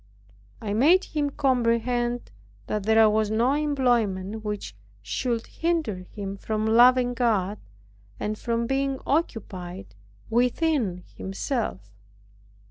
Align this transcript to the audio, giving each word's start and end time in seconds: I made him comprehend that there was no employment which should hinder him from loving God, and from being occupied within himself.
I 0.59 0.73
made 0.73 1.03
him 1.03 1.29
comprehend 1.29 2.31
that 2.65 2.85
there 2.87 3.07
was 3.07 3.29
no 3.29 3.53
employment 3.53 4.43
which 4.43 4.75
should 5.03 5.45
hinder 5.45 5.97
him 6.11 6.37
from 6.37 6.65
loving 6.65 7.13
God, 7.13 7.59
and 8.19 8.35
from 8.35 8.65
being 8.65 8.99
occupied 9.05 9.93
within 10.27 11.03
himself. 11.13 11.91